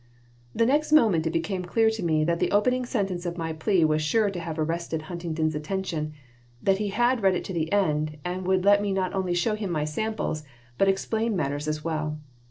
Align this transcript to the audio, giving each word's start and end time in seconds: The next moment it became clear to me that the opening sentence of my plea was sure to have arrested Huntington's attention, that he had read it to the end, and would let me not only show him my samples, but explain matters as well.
The 0.55 0.65
next 0.65 0.91
moment 0.91 1.27
it 1.27 1.33
became 1.33 1.63
clear 1.63 1.91
to 1.91 2.01
me 2.01 2.23
that 2.23 2.39
the 2.39 2.49
opening 2.51 2.87
sentence 2.87 3.23
of 3.23 3.37
my 3.37 3.53
plea 3.53 3.85
was 3.85 4.01
sure 4.01 4.31
to 4.31 4.39
have 4.39 4.57
arrested 4.57 5.03
Huntington's 5.03 5.53
attention, 5.53 6.13
that 6.59 6.79
he 6.79 6.87
had 6.87 7.21
read 7.21 7.35
it 7.35 7.43
to 7.43 7.53
the 7.53 7.71
end, 7.71 8.17
and 8.25 8.47
would 8.47 8.65
let 8.65 8.81
me 8.81 8.91
not 8.93 9.13
only 9.13 9.35
show 9.35 9.53
him 9.53 9.69
my 9.71 9.85
samples, 9.85 10.43
but 10.79 10.87
explain 10.87 11.35
matters 11.35 11.67
as 11.67 11.83
well. 11.83 12.17